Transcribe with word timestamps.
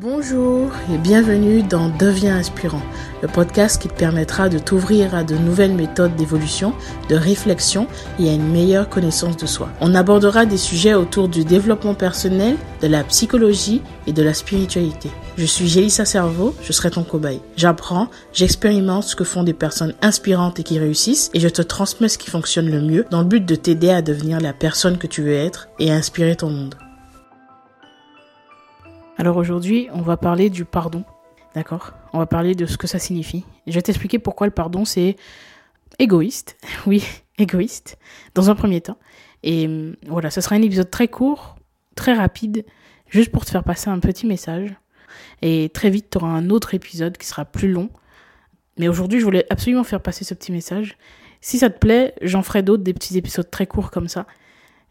Bonjour 0.00 0.70
et 0.94 0.96
bienvenue 0.96 1.64
dans 1.64 1.88
Deviens 1.88 2.36
inspirant, 2.36 2.82
le 3.20 3.26
podcast 3.26 3.82
qui 3.82 3.88
te 3.88 3.98
permettra 3.98 4.48
de 4.48 4.60
t'ouvrir 4.60 5.12
à 5.12 5.24
de 5.24 5.34
nouvelles 5.34 5.74
méthodes 5.74 6.14
d'évolution, 6.14 6.72
de 7.08 7.16
réflexion 7.16 7.88
et 8.20 8.28
à 8.28 8.32
une 8.32 8.48
meilleure 8.48 8.88
connaissance 8.88 9.36
de 9.36 9.46
soi. 9.46 9.70
On 9.80 9.96
abordera 9.96 10.46
des 10.46 10.56
sujets 10.56 10.94
autour 10.94 11.28
du 11.28 11.44
développement 11.44 11.94
personnel, 11.94 12.54
de 12.80 12.86
la 12.86 13.02
psychologie 13.02 13.82
et 14.06 14.12
de 14.12 14.22
la 14.22 14.34
spiritualité. 14.34 15.10
Je 15.36 15.46
suis 15.46 15.66
Gélissa 15.66 16.04
Cerveau, 16.04 16.54
je 16.62 16.72
serai 16.72 16.92
ton 16.92 17.02
cobaye. 17.02 17.40
J'apprends, 17.56 18.06
j'expérimente 18.32 19.02
ce 19.02 19.16
que 19.16 19.24
font 19.24 19.42
des 19.42 19.52
personnes 19.52 19.94
inspirantes 20.00 20.60
et 20.60 20.62
qui 20.62 20.78
réussissent 20.78 21.28
et 21.34 21.40
je 21.40 21.48
te 21.48 21.62
transmets 21.62 22.08
ce 22.08 22.18
qui 22.18 22.30
fonctionne 22.30 22.70
le 22.70 22.82
mieux 22.82 23.04
dans 23.10 23.22
le 23.22 23.26
but 23.26 23.44
de 23.44 23.56
t'aider 23.56 23.90
à 23.90 24.00
devenir 24.00 24.40
la 24.40 24.52
personne 24.52 24.96
que 24.96 25.08
tu 25.08 25.22
veux 25.22 25.34
être 25.34 25.70
et 25.80 25.90
à 25.90 25.96
inspirer 25.96 26.36
ton 26.36 26.50
monde. 26.50 26.76
Alors 29.20 29.36
aujourd'hui, 29.36 29.88
on 29.92 30.00
va 30.00 30.16
parler 30.16 30.48
du 30.48 30.64
pardon. 30.64 31.04
D'accord? 31.56 31.92
On 32.12 32.18
va 32.18 32.26
parler 32.26 32.54
de 32.54 32.66
ce 32.66 32.76
que 32.76 32.86
ça 32.86 33.00
signifie. 33.00 33.44
Je 33.66 33.72
vais 33.72 33.82
t'expliquer 33.82 34.20
pourquoi 34.20 34.46
le 34.46 34.52
pardon, 34.52 34.84
c'est 34.84 35.16
égoïste. 35.98 36.56
Oui, 36.86 37.04
égoïste, 37.36 37.98
dans 38.36 38.48
un 38.48 38.54
premier 38.54 38.80
temps. 38.80 38.96
Et 39.42 39.66
hum, 39.66 39.96
voilà, 40.06 40.30
ce 40.30 40.40
sera 40.40 40.54
un 40.54 40.62
épisode 40.62 40.88
très 40.88 41.08
court, 41.08 41.56
très 41.96 42.14
rapide, 42.14 42.64
juste 43.08 43.32
pour 43.32 43.44
te 43.44 43.50
faire 43.50 43.64
passer 43.64 43.90
un 43.90 43.98
petit 43.98 44.24
message. 44.24 44.72
Et 45.42 45.68
très 45.74 45.90
vite, 45.90 46.10
tu 46.10 46.18
auras 46.18 46.28
un 46.28 46.48
autre 46.48 46.74
épisode 46.74 47.18
qui 47.18 47.26
sera 47.26 47.44
plus 47.44 47.72
long. 47.72 47.90
Mais 48.78 48.86
aujourd'hui, 48.86 49.18
je 49.18 49.24
voulais 49.24 49.46
absolument 49.50 49.82
faire 49.82 50.00
passer 50.00 50.24
ce 50.24 50.34
petit 50.34 50.52
message. 50.52 50.96
Si 51.40 51.58
ça 51.58 51.70
te 51.70 51.78
plaît, 51.80 52.14
j'en 52.22 52.44
ferai 52.44 52.62
d'autres, 52.62 52.84
des 52.84 52.94
petits 52.94 53.18
épisodes 53.18 53.50
très 53.50 53.66
courts 53.66 53.90
comme 53.90 54.06
ça. 54.06 54.28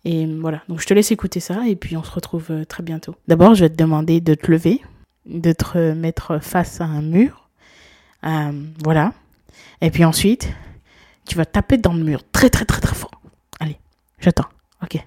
Et 0.05 0.25
voilà, 0.25 0.63
donc 0.69 0.79
je 0.79 0.85
te 0.85 0.93
laisse 0.93 1.11
écouter 1.11 1.39
ça 1.39 1.67
et 1.67 1.75
puis 1.75 1.97
on 1.97 2.03
se 2.03 2.11
retrouve 2.11 2.47
euh, 2.51 2.65
très 2.65 2.83
bientôt. 2.83 3.15
D'abord, 3.27 3.55
je 3.55 3.65
vais 3.65 3.69
te 3.69 3.75
demander 3.75 4.21
de 4.21 4.35
te 4.35 4.49
lever, 4.49 4.81
de 5.25 5.51
te 5.51 5.93
mettre 5.93 6.39
face 6.41 6.79
à 6.81 6.85
un 6.85 7.01
mur. 7.01 7.49
Euh, 8.23 8.51
voilà. 8.83 9.13
Et 9.81 9.91
puis 9.91 10.05
ensuite, 10.05 10.49
tu 11.25 11.35
vas 11.35 11.45
taper 11.45 11.77
dans 11.77 11.93
le 11.93 12.03
mur 12.03 12.21
très 12.31 12.49
très 12.49 12.65
très 12.65 12.79
très 12.79 12.95
fort. 12.95 13.21
Allez, 13.59 13.77
j'attends. 14.19 14.47
Ok. 14.81 15.03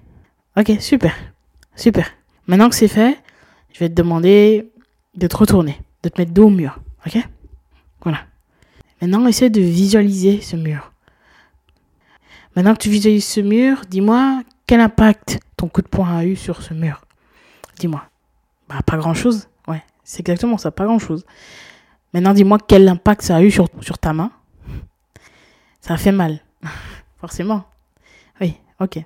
Ok, 0.57 0.73
super. 0.79 1.15
Super. 1.75 2.11
Maintenant 2.47 2.69
que 2.69 2.75
c'est 2.75 2.87
fait, 2.87 3.17
je 3.73 3.79
vais 3.79 3.89
te 3.89 3.95
demander 3.95 4.69
de 5.15 5.27
te 5.27 5.37
retourner, 5.37 5.79
de 6.03 6.09
te 6.09 6.19
mettre 6.19 6.33
dos 6.33 6.47
au 6.47 6.49
mur. 6.49 6.79
Ok? 7.05 7.17
Voilà. 8.03 8.19
Maintenant, 9.01 9.25
essaie 9.27 9.49
de 9.49 9.61
visualiser 9.61 10.41
ce 10.41 10.55
mur. 10.55 10.91
Maintenant 12.55 12.73
que 12.73 12.79
tu 12.79 12.89
visualises 12.89 13.25
ce 13.25 13.39
mur, 13.39 13.81
dis-moi 13.89 14.43
quel 14.71 14.79
impact 14.79 15.41
ton 15.57 15.67
coup 15.67 15.81
de 15.81 15.89
poing 15.89 16.15
a 16.15 16.23
eu 16.23 16.37
sur 16.37 16.61
ce 16.61 16.73
mur? 16.73 17.01
Dis-moi. 17.77 18.05
Bah, 18.69 18.79
pas 18.85 18.95
grand-chose. 18.95 19.49
Ouais, 19.67 19.83
c'est 20.05 20.21
exactement 20.21 20.57
ça, 20.57 20.71
pas 20.71 20.85
grand-chose. 20.85 21.25
Maintenant, 22.13 22.33
dis-moi 22.33 22.57
quel 22.65 22.87
impact 22.87 23.21
ça 23.21 23.35
a 23.35 23.41
eu 23.41 23.51
sur, 23.51 23.67
sur 23.81 23.97
ta 23.97 24.13
main. 24.13 24.31
Ça 25.81 25.95
a 25.95 25.97
fait 25.97 26.13
mal. 26.13 26.39
Forcément. 27.19 27.65
Oui, 28.39 28.53
ok. 28.79 28.99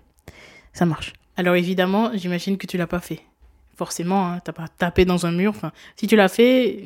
Ça 0.72 0.86
marche. 0.86 1.14
Alors 1.36 1.56
évidemment, 1.56 2.12
j'imagine 2.14 2.60
que 2.60 2.68
tu 2.68 2.78
l'as 2.78 2.86
pas 2.86 3.00
fait. 3.00 3.24
Forcément, 3.76 4.34
hein, 4.34 4.42
t'as 4.42 4.54
pas 4.54 4.68
tapé 4.68 5.04
dans 5.04 5.26
un 5.26 5.32
mur. 5.32 5.50
Enfin, 5.50 5.72
si 5.96 6.06
tu 6.06 6.16
l'as 6.16 6.30
fait, 6.30 6.84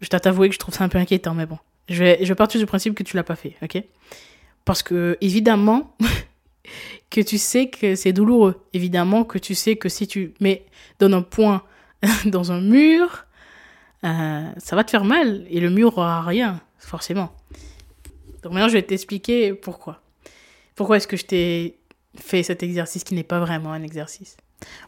je 0.00 0.08
t'avouer 0.08 0.48
que 0.48 0.54
je 0.54 0.60
trouve 0.60 0.74
ça 0.74 0.84
un 0.84 0.88
peu 0.88 0.96
inquiétant, 0.96 1.34
mais 1.34 1.44
bon. 1.44 1.58
Je 1.90 2.02
vais, 2.02 2.18
je 2.22 2.28
vais 2.28 2.34
partir 2.34 2.58
du 2.58 2.64
principe 2.64 2.94
que 2.94 3.02
tu 3.02 3.16
l'as 3.16 3.22
pas 3.22 3.36
fait, 3.36 3.54
ok? 3.60 3.82
Parce 4.64 4.82
que, 4.82 5.18
évidemment, 5.20 5.94
que 7.10 7.20
tu 7.20 7.38
sais 7.38 7.68
que 7.68 7.94
c'est 7.94 8.12
douloureux. 8.12 8.64
Évidemment 8.72 9.24
que 9.24 9.38
tu 9.38 9.54
sais 9.54 9.76
que 9.76 9.88
si 9.88 10.06
tu 10.06 10.34
mets 10.40 10.66
donnes 10.98 11.14
un 11.14 11.22
point 11.22 11.62
dans 12.26 12.52
un 12.52 12.60
mur, 12.60 13.26
euh, 14.04 14.50
ça 14.58 14.76
va 14.76 14.84
te 14.84 14.90
faire 14.90 15.04
mal 15.04 15.46
et 15.48 15.60
le 15.60 15.70
mur 15.70 15.98
aura 15.98 16.22
rien, 16.22 16.60
forcément. 16.78 17.34
Donc 18.42 18.52
maintenant, 18.52 18.68
je 18.68 18.74
vais 18.74 18.82
t'expliquer 18.82 19.54
pourquoi. 19.54 20.02
Pourquoi 20.74 20.96
est-ce 20.96 21.06
que 21.06 21.16
je 21.16 21.24
t'ai 21.24 21.78
fait 22.16 22.42
cet 22.42 22.62
exercice 22.62 23.04
qui 23.04 23.14
n'est 23.14 23.22
pas 23.22 23.40
vraiment 23.40 23.72
un 23.72 23.82
exercice. 23.82 24.36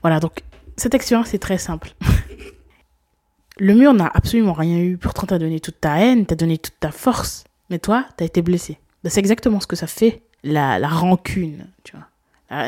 Voilà, 0.02 0.20
donc 0.20 0.42
cette 0.76 0.94
expérience 0.94 1.34
est 1.34 1.38
très 1.38 1.58
simple. 1.58 1.92
le 3.58 3.74
mur 3.74 3.92
n'a 3.94 4.10
absolument 4.12 4.52
rien 4.52 4.78
eu. 4.78 4.96
Pourtant, 4.96 5.26
t'as 5.26 5.38
donné 5.38 5.60
toute 5.60 5.80
ta 5.80 5.98
haine, 6.00 6.26
t'as 6.26 6.34
donné 6.34 6.58
toute 6.58 6.78
ta 6.78 6.90
force. 6.90 7.44
Mais 7.70 7.78
toi, 7.78 8.06
t'as 8.16 8.24
été 8.24 8.42
blessé. 8.42 8.78
Ben, 9.02 9.10
c'est 9.10 9.20
exactement 9.20 9.60
ce 9.60 9.66
que 9.66 9.76
ça 9.76 9.86
fait 9.86 10.22
la, 10.46 10.78
la 10.78 10.88
rancune, 10.88 11.66
tu 11.84 11.96
vois. 11.96 12.06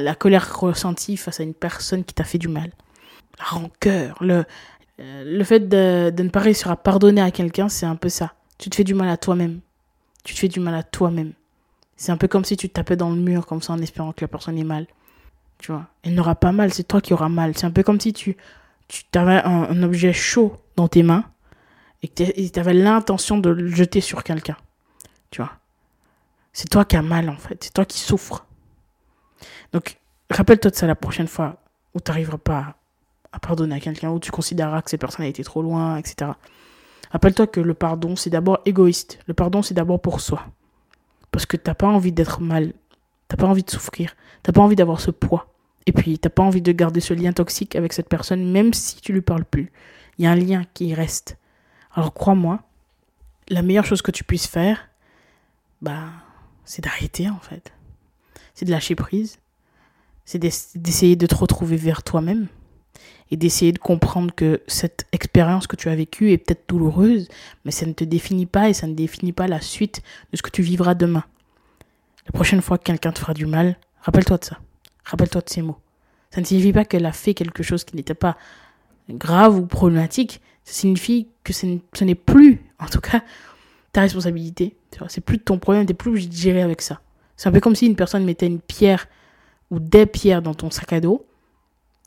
La, 0.00 0.14
colère 0.14 0.58
ressentie 0.58 1.16
face 1.16 1.38
à 1.40 1.44
une 1.44 1.54
personne 1.54 2.04
qui 2.04 2.12
t'a 2.12 2.24
fait 2.24 2.38
du 2.38 2.48
mal. 2.48 2.70
La 3.38 3.44
rancœur, 3.44 4.16
le, 4.20 4.44
euh, 5.00 5.24
le 5.24 5.44
fait 5.44 5.60
de, 5.60 6.10
de 6.10 6.22
ne 6.24 6.28
pas 6.28 6.40
réussir 6.40 6.70
à 6.70 6.76
pardonner 6.76 7.20
à 7.20 7.30
quelqu'un, 7.30 7.68
c'est 7.68 7.86
un 7.86 7.94
peu 7.94 8.08
ça. 8.08 8.34
Tu 8.58 8.70
te 8.70 8.74
fais 8.74 8.84
du 8.84 8.94
mal 8.94 9.08
à 9.08 9.16
toi-même. 9.16 9.60
Tu 10.24 10.34
te 10.34 10.40
fais 10.40 10.48
du 10.48 10.58
mal 10.58 10.74
à 10.74 10.82
toi-même. 10.82 11.32
C'est 11.96 12.10
un 12.10 12.16
peu 12.16 12.26
comme 12.26 12.44
si 12.44 12.56
tu 12.56 12.68
tapais 12.68 12.96
dans 12.96 13.10
le 13.10 13.16
mur 13.16 13.46
comme 13.46 13.62
ça 13.62 13.72
en 13.72 13.78
espérant 13.78 14.12
que 14.12 14.22
la 14.22 14.28
personne 14.28 14.58
ait 14.58 14.64
mal. 14.64 14.86
Tu 15.58 15.70
vois. 15.70 15.86
Elle 16.02 16.14
n'aura 16.14 16.34
pas 16.34 16.52
mal, 16.52 16.72
c'est 16.72 16.86
toi 16.86 17.00
qui 17.00 17.12
auras 17.12 17.28
mal. 17.28 17.56
C'est 17.56 17.66
un 17.66 17.70
peu 17.70 17.84
comme 17.84 18.00
si 18.00 18.12
tu, 18.12 18.36
tu 18.88 19.04
avais 19.14 19.42
un, 19.44 19.62
un 19.70 19.82
objet 19.84 20.12
chaud 20.12 20.56
dans 20.74 20.88
tes 20.88 21.04
mains 21.04 21.24
et 22.02 22.08
que 22.08 22.48
tu 22.48 22.58
avais 22.60 22.74
l'intention 22.74 23.38
de 23.38 23.50
le 23.50 23.68
jeter 23.68 24.00
sur 24.00 24.24
quelqu'un. 24.24 24.56
Tu 25.30 25.40
vois. 25.40 25.52
C'est 26.58 26.68
toi 26.68 26.84
qui 26.84 26.96
as 26.96 27.02
mal 27.02 27.30
en 27.30 27.36
fait, 27.36 27.62
c'est 27.62 27.72
toi 27.72 27.84
qui 27.84 28.00
souffres. 28.00 28.44
Donc, 29.72 30.00
rappelle-toi 30.28 30.72
de 30.72 30.74
ça 30.74 30.88
la 30.88 30.96
prochaine 30.96 31.28
fois 31.28 31.58
où 31.94 32.00
tu 32.00 32.10
n'arriveras 32.10 32.38
pas 32.38 32.74
à 33.30 33.38
pardonner 33.38 33.76
à 33.76 33.78
quelqu'un, 33.78 34.10
où 34.10 34.18
tu 34.18 34.32
considéreras 34.32 34.82
que 34.82 34.90
cette 34.90 35.00
personne 35.00 35.24
a 35.24 35.28
été 35.28 35.44
trop 35.44 35.62
loin, 35.62 35.98
etc. 35.98 36.32
Rappelle-toi 37.12 37.46
que 37.46 37.60
le 37.60 37.74
pardon, 37.74 38.16
c'est 38.16 38.30
d'abord 38.30 38.58
égoïste. 38.64 39.20
Le 39.28 39.34
pardon, 39.34 39.62
c'est 39.62 39.74
d'abord 39.74 40.00
pour 40.00 40.20
soi. 40.20 40.46
Parce 41.30 41.46
que 41.46 41.56
t'as 41.56 41.74
pas 41.74 41.86
envie 41.86 42.10
d'être 42.10 42.40
mal, 42.40 42.72
t'as 43.28 43.36
pas 43.36 43.46
envie 43.46 43.62
de 43.62 43.70
souffrir, 43.70 44.16
t'as 44.42 44.50
pas 44.50 44.60
envie 44.60 44.74
d'avoir 44.74 45.00
ce 45.00 45.12
poids. 45.12 45.54
Et 45.86 45.92
puis, 45.92 46.18
t'as 46.18 46.28
pas 46.28 46.42
envie 46.42 46.60
de 46.60 46.72
garder 46.72 46.98
ce 46.98 47.14
lien 47.14 47.32
toxique 47.32 47.76
avec 47.76 47.92
cette 47.92 48.08
personne, 48.08 48.50
même 48.50 48.74
si 48.74 49.00
tu 49.00 49.12
lui 49.12 49.22
parles 49.22 49.44
plus. 49.44 49.70
Il 50.18 50.24
y 50.24 50.26
a 50.26 50.32
un 50.32 50.34
lien 50.34 50.64
qui 50.74 50.92
reste. 50.92 51.38
Alors, 51.94 52.14
crois-moi, 52.14 52.58
la 53.48 53.62
meilleure 53.62 53.86
chose 53.86 54.02
que 54.02 54.10
tu 54.10 54.24
puisses 54.24 54.48
faire, 54.48 54.88
bah, 55.82 56.08
c'est 56.68 56.84
d'arrêter 56.84 57.30
en 57.30 57.40
fait. 57.40 57.72
C'est 58.54 58.66
de 58.66 58.70
lâcher 58.70 58.94
prise. 58.94 59.38
C'est 60.26 60.38
d'essayer 60.38 61.16
de 61.16 61.26
te 61.26 61.34
retrouver 61.34 61.76
vers 61.76 62.02
toi-même 62.02 62.48
et 63.30 63.38
d'essayer 63.38 63.72
de 63.72 63.78
comprendre 63.78 64.34
que 64.34 64.62
cette 64.66 65.06
expérience 65.12 65.66
que 65.66 65.76
tu 65.76 65.88
as 65.88 65.94
vécue 65.94 66.32
est 66.32 66.38
peut-être 66.38 66.68
douloureuse, 66.68 67.28
mais 67.64 67.70
ça 67.70 67.86
ne 67.86 67.92
te 67.92 68.04
définit 68.04 68.44
pas 68.44 68.68
et 68.68 68.74
ça 68.74 68.86
ne 68.86 68.92
définit 68.92 69.32
pas 69.32 69.46
la 69.46 69.62
suite 69.62 70.02
de 70.30 70.36
ce 70.36 70.42
que 70.42 70.50
tu 70.50 70.60
vivras 70.60 70.94
demain. 70.94 71.24
La 72.26 72.32
prochaine 72.32 72.60
fois 72.60 72.76
que 72.76 72.84
quelqu'un 72.84 73.12
te 73.12 73.18
fera 73.18 73.32
du 73.32 73.46
mal, 73.46 73.78
rappelle-toi 74.02 74.36
de 74.36 74.44
ça. 74.44 74.58
Rappelle-toi 75.04 75.40
de 75.40 75.48
ces 75.48 75.62
mots. 75.62 75.78
Ça 76.30 76.42
ne 76.42 76.46
signifie 76.46 76.74
pas 76.74 76.84
qu'elle 76.84 77.06
a 77.06 77.12
fait 77.12 77.32
quelque 77.32 77.62
chose 77.62 77.84
qui 77.84 77.96
n'était 77.96 78.12
pas 78.12 78.36
grave 79.08 79.56
ou 79.56 79.64
problématique. 79.64 80.42
Ça 80.64 80.74
signifie 80.74 81.28
que 81.44 81.54
ce 81.54 82.04
n'est 82.04 82.14
plus, 82.14 82.60
en 82.78 82.86
tout 82.86 83.00
cas, 83.00 83.22
ta 83.92 84.02
responsabilité. 84.02 84.76
C'est 85.08 85.20
plus 85.20 85.38
ton 85.38 85.58
problème, 85.58 85.86
t'es 85.86 85.94
plus 85.94 86.10
obligé 86.10 86.28
de 86.28 86.34
gérer 86.34 86.62
avec 86.62 86.82
ça. 86.82 87.00
C'est 87.36 87.48
un 87.48 87.52
peu 87.52 87.60
comme 87.60 87.76
si 87.76 87.86
une 87.86 87.96
personne 87.96 88.24
mettait 88.24 88.46
une 88.46 88.60
pierre 88.60 89.06
ou 89.70 89.78
des 89.78 90.06
pierres 90.06 90.42
dans 90.42 90.54
ton 90.54 90.70
sac 90.70 90.92
à 90.92 91.00
dos 91.00 91.26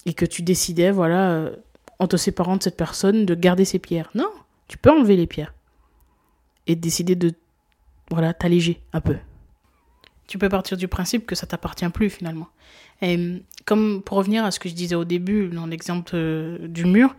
et 0.06 0.14
que 0.14 0.26
tu 0.26 0.42
décidais, 0.42 0.92
voilà, 0.92 1.32
euh, 1.32 1.56
en 2.00 2.08
te 2.08 2.18
séparant 2.18 2.58
de 2.58 2.64
cette 2.64 2.78
personne, 2.78 3.26
de 3.26 3.36
garder 3.36 3.66
ces 3.66 3.80
pierres. 3.80 4.10
Non, 4.16 4.30
tu 4.68 4.78
peux 4.78 4.90
enlever 4.90 5.16
les 5.16 5.28
pierres 5.28 5.54
et 6.68 6.76
décider 6.76 7.16
de, 7.16 7.34
voilà, 8.10 8.34
t'alléger 8.34 8.82
un 8.94 9.02
peu. 9.02 9.18
Tu 10.28 10.38
peux 10.38 10.50
partir 10.50 10.78
du 10.78 10.88
principe 10.88 11.26
que 11.26 11.36
ça 11.36 11.46
t'appartient 11.46 11.88
plus 11.90 12.10
finalement. 12.10 12.48
Et 13.02 13.44
comme 13.66 14.02
pour 14.02 14.18
revenir 14.18 14.46
à 14.46 14.52
ce 14.52 14.60
que 14.60 14.70
je 14.70 14.74
disais 14.74 14.96
au 14.96 15.06
début, 15.06 15.50
dans 15.50 15.66
l'exemple 15.66 16.12
euh, 16.14 16.68
du 16.68 16.86
mur, 16.86 17.16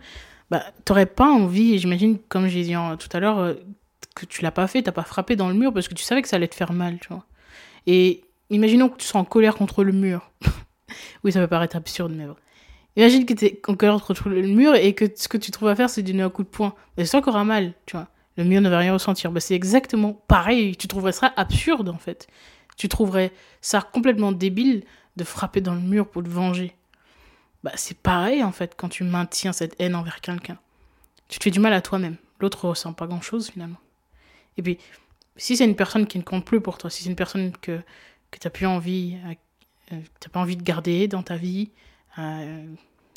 bah, 0.49 0.63
t'aurais 0.85 1.05
pas 1.05 1.29
envie, 1.29 1.77
j'imagine, 1.77 2.17
comme 2.29 2.47
j'ai 2.47 2.63
dit 2.63 2.75
tout 2.99 3.09
à 3.11 3.19
l'heure, 3.19 3.39
euh, 3.39 3.53
que 4.15 4.25
tu 4.25 4.41
l'as 4.41 4.51
pas 4.51 4.67
fait, 4.67 4.83
t'as 4.83 4.91
pas 4.91 5.03
frappé 5.03 5.35
dans 5.35 5.47
le 5.47 5.55
mur 5.55 5.73
parce 5.73 5.87
que 5.87 5.93
tu 5.93 6.03
savais 6.03 6.21
que 6.21 6.27
ça 6.27 6.35
allait 6.35 6.47
te 6.47 6.55
faire 6.55 6.73
mal, 6.73 6.99
tu 6.99 7.07
vois. 7.09 7.25
Et 7.87 8.23
imaginons 8.49 8.89
que 8.89 8.97
tu 8.97 9.05
sois 9.05 9.19
en 9.19 9.25
colère 9.25 9.55
contre 9.55 9.83
le 9.83 9.91
mur. 9.91 10.31
oui, 11.23 11.31
ça 11.31 11.39
peut 11.39 11.47
paraître 11.47 11.75
absurde, 11.75 12.13
mais 12.15 12.25
bon. 12.25 12.35
Imagine 12.95 13.25
que 13.25 13.33
tu 13.33 13.45
es 13.45 13.61
en 13.67 13.75
colère 13.75 13.99
contre 14.03 14.29
le 14.29 14.41
mur 14.43 14.75
et 14.75 14.93
que 14.93 15.05
ce 15.15 15.27
que 15.27 15.37
tu 15.37 15.49
trouves 15.49 15.69
à 15.69 15.75
faire, 15.75 15.89
c'est 15.89 16.03
donner 16.03 16.21
un 16.21 16.29
coup 16.29 16.43
de 16.43 16.47
poing. 16.47 16.75
Mais 16.97 17.05
c'est 17.05 17.17
encore 17.17 17.37
un 17.37 17.43
mal, 17.43 17.73
tu 17.85 17.97
vois. 17.97 18.07
Le 18.37 18.43
mur 18.43 18.61
ne 18.61 18.69
va 18.69 18.79
rien 18.79 18.93
ressentir. 18.93 19.31
Bah, 19.31 19.39
c'est 19.39 19.55
exactement 19.55 20.13
pareil. 20.27 20.75
Tu 20.75 20.87
trouverais 20.87 21.11
ça 21.11 21.33
absurde, 21.35 21.89
en 21.89 21.97
fait. 21.97 22.27
Tu 22.77 22.89
trouverais 22.89 23.31
ça 23.61 23.81
complètement 23.81 24.31
débile 24.31 24.83
de 25.15 25.23
frapper 25.23 25.61
dans 25.61 25.73
le 25.73 25.81
mur 25.81 26.07
pour 26.07 26.23
te 26.23 26.29
venger. 26.29 26.75
Bah, 27.63 27.71
c'est 27.75 27.97
pareil, 27.97 28.43
en 28.43 28.51
fait, 28.51 28.73
quand 28.77 28.89
tu 28.89 29.03
maintiens 29.03 29.53
cette 29.53 29.75
haine 29.79 29.95
envers 29.95 30.21
quelqu'un. 30.21 30.57
Tu 31.29 31.39
te 31.39 31.43
fais 31.43 31.51
du 31.51 31.59
mal 31.59 31.73
à 31.73 31.81
toi-même. 31.81 32.17
L'autre 32.39 32.67
ressent 32.67 32.93
pas 32.93 33.07
grand-chose, 33.07 33.49
finalement. 33.49 33.77
Et 34.57 34.61
puis, 34.61 34.77
si 35.35 35.57
c'est 35.57 35.65
une 35.65 35.75
personne 35.75 36.07
qui 36.07 36.17
ne 36.17 36.23
compte 36.23 36.45
plus 36.45 36.61
pour 36.61 36.77
toi, 36.77 36.89
si 36.89 37.03
c'est 37.03 37.09
une 37.09 37.15
personne 37.15 37.51
que, 37.61 37.79
que 38.31 38.39
tu 38.39 38.47
n'as 38.47 38.51
plus 38.51 38.65
envie, 38.65 39.17
euh, 39.91 39.99
pas 40.31 40.39
envie 40.39 40.57
de 40.57 40.63
garder 40.63 41.07
dans 41.07 41.23
ta 41.23 41.35
vie, 41.35 41.71
euh, 42.19 42.65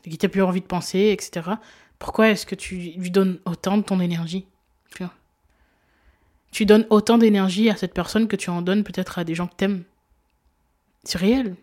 qui 0.04 0.18
tu 0.18 0.28
plus 0.28 0.42
envie 0.42 0.60
de 0.60 0.66
penser, 0.66 1.10
etc., 1.12 1.50
Pourquoi 1.98 2.28
est-ce 2.28 2.46
que 2.46 2.54
tu 2.54 2.76
lui 2.76 3.10
donnes 3.10 3.38
autant 3.44 3.78
de 3.78 3.82
ton 3.82 4.00
énergie 4.00 4.46
tu 6.56 6.64
donnes 6.64 6.86
autant 6.88 7.18
d'énergie 7.18 7.68
à 7.68 7.76
cette 7.76 7.92
personne 7.92 8.28
que 8.28 8.36
tu 8.36 8.48
en 8.48 8.62
donnes 8.62 8.82
peut-être 8.82 9.18
à 9.18 9.24
des 9.24 9.34
gens 9.34 9.46
que 9.46 9.54
t'aimes. 9.56 9.84
C'est 11.04 11.18
réel. 11.18 11.54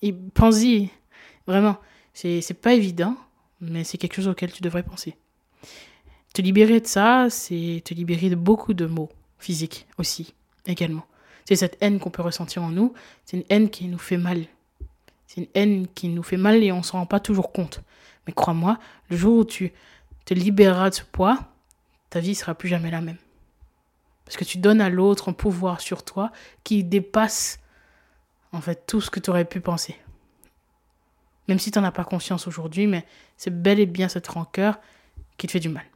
Et 0.00 0.12
pense-y. 0.12 0.90
Vraiment. 1.48 1.78
C'est 2.14 2.60
pas 2.60 2.74
évident, 2.74 3.16
mais 3.60 3.82
c'est 3.82 3.98
quelque 3.98 4.14
chose 4.14 4.28
auquel 4.28 4.52
tu 4.52 4.62
devrais 4.62 4.84
penser. 4.84 5.16
Te 6.36 6.42
libérer 6.42 6.80
de 6.80 6.86
ça, 6.86 7.28
c'est 7.30 7.80
te 7.82 7.94
libérer 7.94 8.28
de 8.28 8.34
beaucoup 8.34 8.74
de 8.74 8.84
mots 8.84 9.08
physiques 9.38 9.86
aussi, 9.96 10.34
également. 10.66 11.06
C'est 11.46 11.56
cette 11.56 11.78
haine 11.80 11.98
qu'on 11.98 12.10
peut 12.10 12.20
ressentir 12.20 12.62
en 12.62 12.68
nous. 12.68 12.92
C'est 13.24 13.38
une 13.38 13.44
haine 13.48 13.70
qui 13.70 13.88
nous 13.88 13.96
fait 13.96 14.18
mal. 14.18 14.44
C'est 15.26 15.40
une 15.40 15.46
haine 15.54 15.86
qui 15.94 16.08
nous 16.08 16.22
fait 16.22 16.36
mal 16.36 16.62
et 16.62 16.72
on 16.72 16.82
s'en 16.82 16.98
rend 16.98 17.06
pas 17.06 17.20
toujours 17.20 17.52
compte. 17.52 17.80
Mais 18.26 18.34
crois-moi, 18.34 18.78
le 19.08 19.16
jour 19.16 19.38
où 19.38 19.44
tu 19.46 19.72
te 20.26 20.34
libéreras 20.34 20.90
de 20.90 20.96
ce 20.96 21.04
poids, 21.04 21.38
ta 22.10 22.20
vie 22.20 22.34
sera 22.34 22.54
plus 22.54 22.68
jamais 22.68 22.90
la 22.90 23.00
même. 23.00 23.16
Parce 24.26 24.36
que 24.36 24.44
tu 24.44 24.58
donnes 24.58 24.82
à 24.82 24.90
l'autre 24.90 25.30
un 25.30 25.32
pouvoir 25.32 25.80
sur 25.80 26.04
toi 26.04 26.32
qui 26.64 26.84
dépasse 26.84 27.60
en 28.52 28.60
fait 28.60 28.84
tout 28.86 29.00
ce 29.00 29.08
que 29.08 29.20
tu 29.20 29.30
aurais 29.30 29.46
pu 29.46 29.62
penser. 29.62 29.96
Même 31.48 31.58
si 31.58 31.70
tu 31.70 31.78
n'en 31.78 31.86
as 31.86 31.92
pas 31.92 32.04
conscience 32.04 32.46
aujourd'hui, 32.46 32.86
mais 32.86 33.06
c'est 33.38 33.62
bel 33.62 33.80
et 33.80 33.86
bien 33.86 34.10
cette 34.10 34.28
rancœur 34.28 34.78
qui 35.38 35.46
te 35.46 35.52
fait 35.52 35.60
du 35.60 35.70
mal. 35.70 35.86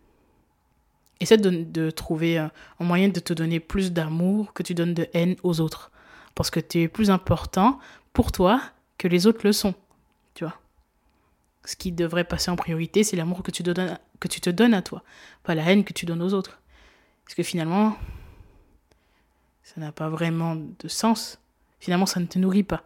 Essaie 1.21 1.37
de, 1.37 1.91
trouver 1.91 2.39
un 2.39 2.51
moyen 2.81 3.09
de 3.09 3.21
te 3.21 3.33
donner 3.33 3.61
plus 3.61 3.93
d'amour 3.93 4.55
que 4.55 4.63
tu 4.63 4.75
donnes 4.75 4.95
de 4.95 5.07
haine 5.13 5.37
aux 5.43 5.61
autres. 5.61 5.91
Parce 6.35 6.51
que 6.51 6.61
tu 6.61 6.81
es 6.81 6.89
plus 6.89 7.11
important 7.11 7.79
pour 8.13 8.33
toi 8.33 8.63
que 8.97 9.07
les 9.07 9.27
autres 9.27 9.41
le 9.45 9.53
sont. 9.53 9.75
Tu 10.35 10.45
vois 10.45 10.59
Ce 11.65 11.77
qui 11.77 11.93
devrait 11.93 12.25
passer 12.25 12.51
en 12.51 12.57
priorité, 12.57 13.05
c'est 13.05 13.17
l'amour 13.17 13.43
que, 13.43 13.51
tu 13.51 13.63
donnes, 13.63 13.99
que 14.19 14.29
tu 14.29 14.41
te 14.41 14.49
donnes 14.49 14.75
à 14.75 14.83
toi, 14.83 15.03
pas 15.43 15.55
la 15.55 15.71
haine 15.71 15.85
que 15.85 15.93
tu 15.93 16.07
donnes 16.07 16.23
aux 16.23 16.33
autres. 16.33 16.61
Parce 17.25 17.35
que 17.35 17.43
finalement, 17.43 17.97
ça 19.63 19.81
n'a 19.81 19.93
pas 19.93 20.09
vraiment 20.09 20.57
de 20.57 20.89
sens. 20.89 21.39
Finalement, 21.79 22.07
ça 22.07 22.21
ne 22.21 22.27
te 22.27 22.39
nourrit 22.39 22.63
pas. 22.63 22.85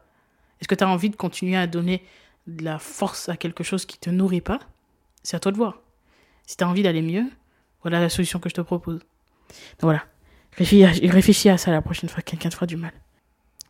Est-ce 0.60 0.69
que 0.69 0.75
tu 0.75 0.84
as 0.84 0.88
envie 0.88 1.10
de 1.10 1.16
continuer 1.16 1.56
à 1.56 1.66
donner 1.66 2.04
de 2.46 2.64
la 2.64 2.78
force 2.78 3.28
à 3.28 3.36
quelque 3.36 3.64
chose 3.64 3.86
qui 3.86 3.98
te 3.98 4.10
nourrit 4.10 4.40
pas? 4.40 4.60
C'est 5.22 5.36
à 5.36 5.40
toi 5.40 5.52
de 5.52 5.56
voir. 5.56 5.81
Si 6.46 6.56
tu 6.56 6.64
as 6.64 6.69
envie 6.69 6.82
d'aller 6.82 7.02
mieux, 7.02 7.25
voilà 7.84 8.00
la 8.00 8.08
solution 8.08 8.40
que 8.40 8.48
je 8.48 8.54
te 8.54 8.60
propose. 8.62 8.98
Donc 8.98 9.82
voilà. 9.82 10.04
Réfléchis 10.56 11.48
à 11.48 11.58
ça 11.58 11.70
la 11.70 11.82
prochaine 11.82 12.08
fois 12.08 12.22
que 12.22 12.31
quelqu'un 12.31 12.48
te 12.48 12.54
fera 12.54 12.66
du 12.66 12.76
mal. 12.76 12.92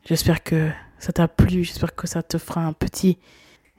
J'espère 0.06 0.42
que 0.42 0.70
ça 0.98 1.12
t'a 1.12 1.28
plu, 1.28 1.64
j'espère 1.64 1.94
que 1.94 2.06
ça 2.06 2.22
te 2.22 2.38
fera 2.38 2.62
un 2.62 2.72
petit, 2.72 3.18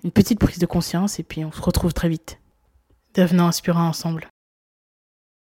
une 0.04 0.12
petite 0.12 0.40
prise 0.40 0.60
de 0.60 0.66
conscience 0.66 1.20
et 1.20 1.24
puis 1.24 1.46
on 1.46 1.52
se 1.52 1.62
retrouve 1.62 1.94
très 1.94 2.10
vite. 2.10 2.40
Devenons 3.14 3.48
inspirants 3.48 3.88
ensemble. 3.88 4.28